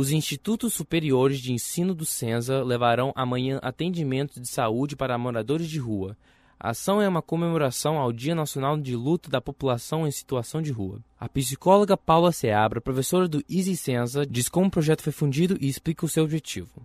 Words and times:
Os 0.00 0.12
institutos 0.12 0.74
superiores 0.74 1.40
de 1.40 1.52
ensino 1.52 1.92
do 1.92 2.06
Senza 2.06 2.62
levarão 2.62 3.12
amanhã 3.16 3.58
atendimento 3.60 4.40
de 4.40 4.46
saúde 4.46 4.94
para 4.94 5.18
moradores 5.18 5.68
de 5.68 5.80
rua. 5.80 6.16
A 6.56 6.70
ação 6.70 7.02
é 7.02 7.08
uma 7.08 7.20
comemoração 7.20 7.98
ao 7.98 8.12
Dia 8.12 8.32
Nacional 8.32 8.78
de 8.78 8.94
Luta 8.94 9.28
da 9.28 9.40
População 9.40 10.06
em 10.06 10.12
Situação 10.12 10.62
de 10.62 10.70
Rua. 10.70 11.00
A 11.18 11.28
psicóloga 11.28 11.96
Paula 11.96 12.30
Seabra, 12.30 12.80
professora 12.80 13.26
do 13.26 13.42
Easy 13.50 13.76
Senza, 13.76 14.24
diz 14.24 14.48
como 14.48 14.68
o 14.68 14.70
projeto 14.70 15.02
foi 15.02 15.12
fundido 15.12 15.58
e 15.60 15.66
explica 15.66 16.06
o 16.06 16.08
seu 16.08 16.22
objetivo. 16.22 16.80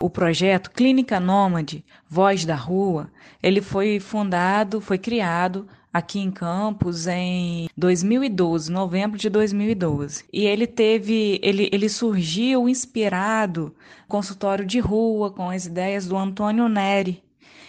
O 0.00 0.10
projeto 0.10 0.72
Clínica 0.72 1.20
Nômade, 1.20 1.84
Voz 2.08 2.44
da 2.44 2.56
Rua, 2.56 3.12
ele 3.40 3.62
foi 3.62 4.00
fundado, 4.00 4.80
foi 4.80 4.98
criado 4.98 5.68
aqui 5.92 6.20
em 6.20 6.30
Campos 6.30 7.06
em 7.06 7.68
2012, 7.76 8.70
novembro 8.70 9.18
de 9.18 9.28
2012. 9.28 10.24
E 10.32 10.46
ele 10.46 10.66
teve, 10.66 11.38
ele, 11.42 11.68
ele 11.72 11.88
surgiu 11.88 12.68
inspirado 12.68 13.74
consultório 14.08 14.64
de 14.64 14.78
rua 14.78 15.30
com 15.30 15.50
as 15.50 15.66
ideias 15.66 16.06
do 16.06 16.16
Antônio 16.16 16.68
Neri. 16.68 17.22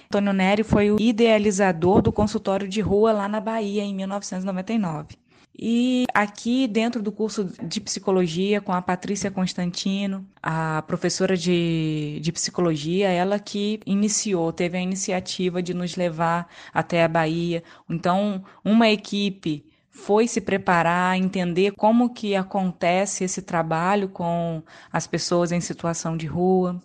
Antônio 0.06 0.34
Neri 0.34 0.64
foi 0.64 0.92
o 0.92 1.00
idealizador 1.00 2.02
do 2.02 2.12
consultório 2.12 2.68
de 2.68 2.82
rua 2.82 3.14
lá 3.14 3.28
na 3.28 3.40
Bahia 3.40 3.84
em 3.84 3.96
1999. 3.96 5.21
E 5.64 6.06
aqui 6.12 6.68
dentro 6.68 7.04
do 7.04 7.12
curso 7.12 7.46
de 7.62 7.80
psicologia, 7.80 8.60
com 8.60 8.74
a 8.74 8.82
Patrícia 8.82 9.30
Constantino, 9.30 10.26
a 10.42 10.82
professora 10.88 11.38
de, 11.38 12.20
de 12.20 12.32
psicologia, 12.32 13.10
ela 13.10 13.38
que 13.38 13.80
iniciou, 13.86 14.52
teve 14.52 14.80
a 14.80 14.82
iniciativa 14.82 15.62
de 15.62 15.76
nos 15.76 15.96
levar 15.96 16.48
até 16.74 17.04
a 17.04 17.08
Bahia. 17.08 17.64
Então, 17.88 18.44
uma 18.66 18.90
equipe 18.90 19.64
foi 19.92 20.28
se 20.28 20.42
preparar, 20.42 21.16
entender 21.16 21.74
como 21.74 22.12
que 22.12 22.36
acontece 22.36 23.24
esse 23.24 23.44
trabalho 23.44 24.10
com 24.10 24.64
as 24.92 25.06
pessoas 25.06 25.52
em 25.52 25.62
situação 25.62 26.18
de 26.18 26.26
rua. 26.26 26.82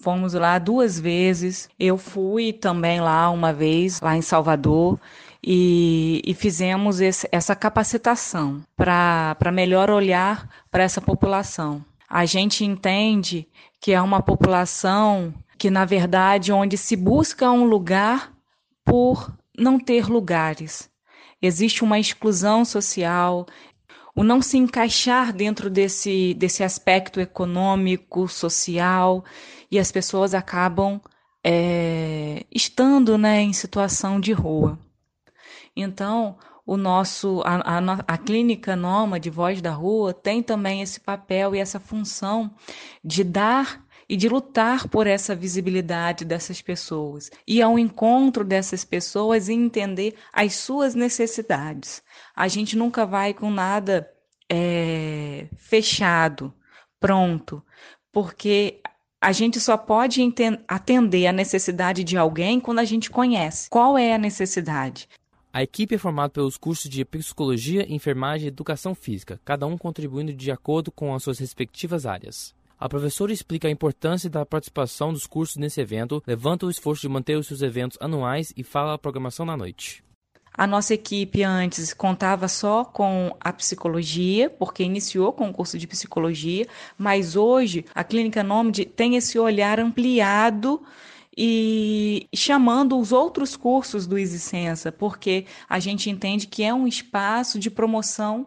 Fomos 0.00 0.32
lá 0.32 0.58
duas 0.58 0.98
vezes. 0.98 1.68
Eu 1.78 1.98
fui 1.98 2.52
também 2.52 3.00
lá 3.00 3.30
uma 3.30 3.52
vez, 3.52 4.00
lá 4.00 4.16
em 4.16 4.22
Salvador 4.22 4.98
e, 5.42 6.22
e 6.24 6.34
fizemos 6.34 7.00
esse, 7.00 7.28
essa 7.32 7.54
capacitação 7.54 8.62
para 8.76 9.52
melhor 9.52 9.90
olhar 9.90 10.48
para 10.70 10.82
essa 10.82 11.00
população. 11.00 11.84
A 12.08 12.24
gente 12.24 12.64
entende 12.64 13.46
que 13.80 13.92
é 13.92 14.00
uma 14.00 14.22
população 14.22 15.34
que, 15.58 15.70
na 15.70 15.84
verdade, 15.84 16.52
onde 16.52 16.78
se 16.78 16.96
busca 16.96 17.50
um 17.50 17.64
lugar 17.64 18.32
por 18.84 19.36
não 19.58 19.78
ter 19.78 20.06
lugares. 20.06 20.88
Existe 21.42 21.84
uma 21.84 21.98
exclusão 21.98 22.64
social, 22.64 23.46
o 24.18 24.24
não 24.24 24.42
se 24.42 24.58
encaixar 24.58 25.32
dentro 25.32 25.70
desse, 25.70 26.34
desse 26.34 26.64
aspecto 26.64 27.20
econômico, 27.20 28.26
social, 28.26 29.24
e 29.70 29.78
as 29.78 29.92
pessoas 29.92 30.34
acabam 30.34 31.00
é, 31.44 32.44
estando 32.52 33.16
né, 33.16 33.40
em 33.42 33.52
situação 33.52 34.18
de 34.18 34.32
rua. 34.32 34.76
Então, 35.76 36.36
o 36.66 36.76
nosso 36.76 37.42
a, 37.44 37.78
a, 37.78 37.78
a 38.08 38.18
clínica 38.18 38.74
Nômade 38.74 39.30
Voz 39.30 39.62
da 39.62 39.70
Rua 39.70 40.12
tem 40.12 40.42
também 40.42 40.82
esse 40.82 40.98
papel 40.98 41.54
e 41.54 41.60
essa 41.60 41.78
função 41.78 42.50
de 43.04 43.22
dar 43.22 43.86
e 44.08 44.16
de 44.16 44.28
lutar 44.28 44.88
por 44.88 45.06
essa 45.06 45.34
visibilidade 45.34 46.24
dessas 46.24 46.62
pessoas 46.62 47.30
e 47.46 47.60
ao 47.60 47.78
encontro 47.78 48.44
dessas 48.44 48.84
pessoas 48.84 49.48
e 49.48 49.52
entender 49.52 50.14
as 50.32 50.54
suas 50.54 50.94
necessidades. 50.94 52.02
A 52.34 52.48
gente 52.48 52.76
nunca 52.76 53.04
vai 53.04 53.34
com 53.34 53.50
nada 53.50 54.08
é, 54.48 55.46
fechado, 55.56 56.54
pronto, 56.98 57.62
porque 58.10 58.80
a 59.20 59.32
gente 59.32 59.60
só 59.60 59.76
pode 59.76 60.22
atender 60.66 61.26
a 61.26 61.32
necessidade 61.32 62.04
de 62.04 62.16
alguém 62.16 62.60
quando 62.60 62.78
a 62.78 62.84
gente 62.84 63.10
conhece 63.10 63.68
qual 63.68 63.98
é 63.98 64.14
a 64.14 64.18
necessidade. 64.18 65.08
A 65.52 65.62
equipe 65.62 65.94
é 65.94 65.98
formada 65.98 66.30
pelos 66.30 66.56
cursos 66.56 66.88
de 66.88 67.04
psicologia, 67.04 67.84
enfermagem 67.92 68.44
e 68.44 68.48
educação 68.48 68.94
física, 68.94 69.40
cada 69.44 69.66
um 69.66 69.76
contribuindo 69.76 70.32
de 70.32 70.50
acordo 70.52 70.92
com 70.92 71.14
as 71.14 71.22
suas 71.22 71.38
respectivas 71.38 72.06
áreas. 72.06 72.54
A 72.80 72.88
professora 72.88 73.32
explica 73.32 73.66
a 73.66 73.70
importância 73.70 74.30
da 74.30 74.46
participação 74.46 75.12
dos 75.12 75.26
cursos 75.26 75.56
nesse 75.56 75.80
evento, 75.80 76.22
levanta 76.24 76.64
o 76.64 76.70
esforço 76.70 77.02
de 77.02 77.08
manter 77.08 77.36
os 77.36 77.48
seus 77.48 77.60
eventos 77.60 77.98
anuais 78.00 78.52
e 78.56 78.62
fala 78.62 78.94
a 78.94 78.98
programação 78.98 79.44
na 79.44 79.56
noite. 79.56 80.04
A 80.54 80.66
nossa 80.66 80.94
equipe 80.94 81.42
antes 81.42 81.92
contava 81.92 82.46
só 82.48 82.84
com 82.84 83.34
a 83.40 83.52
psicologia, 83.52 84.48
porque 84.48 84.82
iniciou 84.82 85.32
com 85.32 85.48
o 85.48 85.52
curso 85.52 85.78
de 85.78 85.86
psicologia, 85.86 86.66
mas 86.96 87.34
hoje 87.36 87.84
a 87.94 88.04
Clínica 88.04 88.42
Nômade 88.42 88.84
tem 88.84 89.16
esse 89.16 89.38
olhar 89.38 89.80
ampliado 89.80 90.80
e 91.36 92.26
chamando 92.34 92.98
os 92.98 93.12
outros 93.12 93.56
cursos 93.56 94.06
do 94.06 94.18
Isicença, 94.18 94.90
porque 94.90 95.46
a 95.68 95.78
gente 95.78 96.10
entende 96.10 96.48
que 96.48 96.64
é 96.64 96.74
um 96.74 96.88
espaço 96.88 97.58
de 97.58 97.70
promoção 97.70 98.46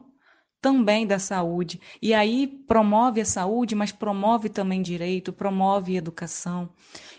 também 0.62 1.08
da 1.08 1.18
saúde. 1.18 1.82
E 2.02 2.14
aí 2.14 2.48
promove 2.48 3.20
a 3.20 3.26
saúde, 3.26 3.74
mas 3.74 3.92
promove 3.92 4.48
também 4.48 4.82
direito, 4.82 5.34
promove 5.34 5.98
educação. 5.98 6.70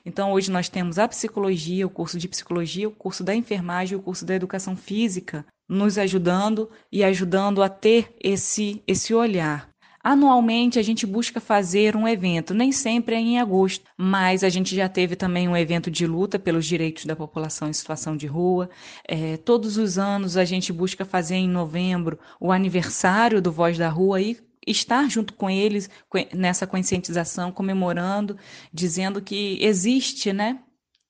Então 0.06 0.32
hoje 0.32 0.50
nós 0.50 0.68
temos 0.68 0.98
a 0.98 1.08
psicologia, 1.08 1.86
o 1.86 1.90
curso 1.90 2.18
de 2.18 2.28
psicologia, 2.28 2.88
o 2.88 2.92
curso 2.92 3.24
da 3.24 3.34
enfermagem, 3.34 3.98
o 3.98 4.02
curso 4.02 4.24
da 4.24 4.34
educação 4.34 4.76
física, 4.76 5.44
nos 5.68 5.98
ajudando 5.98 6.70
e 6.90 7.02
ajudando 7.02 7.62
a 7.62 7.68
ter 7.68 8.14
esse 8.22 8.82
esse 8.86 9.12
olhar 9.14 9.71
Anualmente 10.04 10.78
a 10.78 10.82
gente 10.82 11.06
busca 11.06 11.40
fazer 11.40 11.94
um 11.94 12.08
evento, 12.08 12.52
nem 12.52 12.72
sempre 12.72 13.14
é 13.14 13.18
em 13.20 13.38
agosto, 13.38 13.84
mas 13.96 14.42
a 14.42 14.48
gente 14.48 14.74
já 14.74 14.88
teve 14.88 15.14
também 15.14 15.48
um 15.48 15.56
evento 15.56 15.90
de 15.90 16.06
luta 16.06 16.40
pelos 16.40 16.66
direitos 16.66 17.04
da 17.04 17.14
população 17.14 17.68
em 17.68 17.72
situação 17.72 18.16
de 18.16 18.26
rua. 18.26 18.68
É, 19.06 19.36
todos 19.36 19.76
os 19.76 19.98
anos 19.98 20.36
a 20.36 20.44
gente 20.44 20.72
busca 20.72 21.04
fazer 21.04 21.36
em 21.36 21.48
novembro 21.48 22.18
o 22.40 22.50
aniversário 22.50 23.40
do 23.40 23.52
Voz 23.52 23.78
da 23.78 23.88
Rua 23.88 24.20
e 24.20 24.36
estar 24.66 25.08
junto 25.08 25.34
com 25.34 25.48
eles 25.48 25.88
nessa 26.34 26.66
conscientização, 26.66 27.52
comemorando, 27.52 28.36
dizendo 28.72 29.22
que 29.22 29.58
existe, 29.60 30.32
né, 30.32 30.58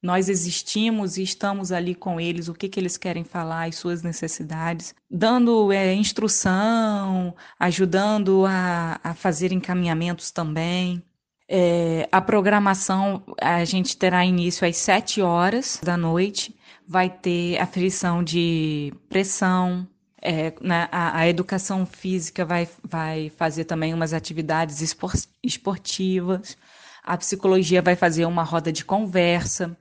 nós 0.02 0.28
existimos 0.28 1.16
e 1.16 1.22
estamos 1.22 1.70
ali 1.70 1.94
com 1.94 2.20
eles, 2.20 2.48
o 2.48 2.54
que, 2.54 2.68
que 2.68 2.80
eles 2.80 2.96
querem 2.96 3.22
falar, 3.22 3.68
as 3.68 3.76
suas 3.76 4.02
necessidades, 4.02 4.94
dando 5.08 5.70
é, 5.72 5.94
instrução, 5.94 7.34
ajudando 7.58 8.44
a, 8.44 8.98
a 9.02 9.14
fazer 9.14 9.52
encaminhamentos 9.52 10.32
também. 10.32 11.00
É, 11.48 12.08
a 12.10 12.20
programação 12.20 13.22
a 13.40 13.64
gente 13.64 13.96
terá 13.96 14.24
início 14.24 14.66
às 14.66 14.76
7 14.76 15.22
horas 15.22 15.78
da 15.82 15.96
noite, 15.96 16.54
vai 16.88 17.08
ter 17.08 17.58
aferição 17.58 18.24
de 18.24 18.92
pressão, 19.08 19.86
é, 20.20 20.52
né, 20.60 20.88
a, 20.90 21.19
a, 21.19 21.28
educação 21.28 21.84
física 21.84 22.44
vai, 22.44 22.69
vai 22.82 23.30
fazer 23.36 23.64
também 23.64 23.92
umas 23.92 24.12
atividades 24.12 24.80
esportivas, 25.42 26.56
a 27.02 27.16
psicologia 27.16 27.82
vai 27.82 27.96
fazer 27.96 28.24
uma 28.24 28.44
roda 28.44 28.72
de 28.72 28.84
conversa, 28.84 29.76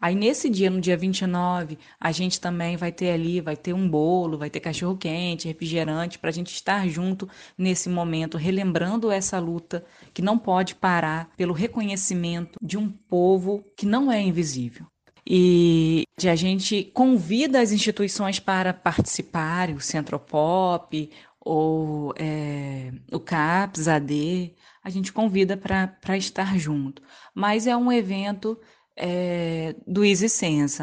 Aí 0.00 0.14
nesse 0.14 0.48
dia, 0.48 0.70
no 0.70 0.80
dia 0.80 0.96
29, 0.96 1.78
a 1.98 2.12
gente 2.12 2.40
também 2.40 2.76
vai 2.76 2.92
ter 2.92 3.10
ali, 3.10 3.40
vai 3.40 3.56
ter 3.56 3.72
um 3.72 3.88
bolo, 3.88 4.38
vai 4.38 4.48
ter 4.48 4.60
cachorro 4.60 4.96
quente, 4.96 5.48
refrigerante, 5.48 6.18
para 6.18 6.30
a 6.30 6.32
gente 6.32 6.52
estar 6.52 6.86
junto 6.88 7.28
nesse 7.56 7.88
momento, 7.88 8.38
relembrando 8.38 9.10
essa 9.10 9.38
luta 9.38 9.84
que 10.14 10.22
não 10.22 10.38
pode 10.38 10.74
parar 10.74 11.30
pelo 11.36 11.52
reconhecimento 11.52 12.58
de 12.62 12.78
um 12.78 12.88
povo 12.88 13.64
que 13.76 13.86
não 13.86 14.10
é 14.10 14.20
invisível. 14.20 14.86
E 15.30 16.04
a 16.24 16.34
gente 16.34 16.84
convida 16.94 17.60
as 17.60 17.70
instituições 17.70 18.40
para 18.40 18.72
participarem, 18.72 19.74
o 19.74 19.80
Centropop, 19.80 21.10
ou 21.38 22.14
é, 22.16 22.92
o 23.12 23.20
CAPS, 23.20 23.88
AD, 23.88 24.54
a 24.82 24.90
gente 24.90 25.12
convida 25.12 25.56
para 25.56 26.16
estar 26.16 26.58
junto. 26.58 27.02
Mas 27.34 27.66
é 27.66 27.76
um 27.76 27.92
evento 27.92 28.58
é, 28.98 29.74
do 29.86 30.04
Easy 30.04 30.28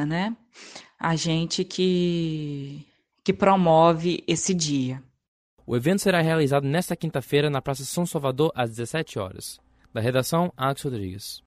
né? 0.06 0.36
A 0.98 1.16
gente 1.16 1.64
que, 1.66 2.86
que 3.24 3.34
promove 3.34 4.24
esse 4.26 4.54
dia. 4.54 5.04
O 5.68 5.76
evento 5.76 6.02
será 6.02 6.22
realizado 6.22 6.66
nesta 6.66 6.96
quinta-feira 6.96 7.50
na 7.50 7.62
Praça 7.62 7.84
São 7.84 8.06
Salvador 8.06 8.52
às 8.56 8.70
17 8.70 9.20
horas. 9.20 9.60
Da 9.94 10.00
redação, 10.00 10.54
Alex 10.56 10.82
Rodrigues. 10.82 11.44